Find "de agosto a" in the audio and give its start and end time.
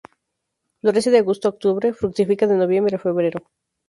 1.13-1.53